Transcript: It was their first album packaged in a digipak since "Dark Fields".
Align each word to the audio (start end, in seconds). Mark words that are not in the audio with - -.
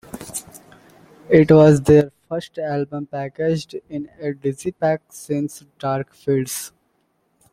It 1.29 1.51
was 1.51 1.79
their 1.81 2.11
first 2.27 2.57
album 2.57 3.05
packaged 3.05 3.75
in 3.87 4.09
a 4.19 4.33
digipak 4.33 5.01
since 5.09 5.63
"Dark 5.77 6.15
Fields". 6.15 6.71